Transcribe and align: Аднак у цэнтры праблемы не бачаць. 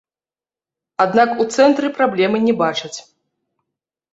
Аднак 1.03 1.29
у 1.45 1.47
цэнтры 1.57 1.87
праблемы 1.99 2.37
не 2.47 2.53
бачаць. 2.63 2.93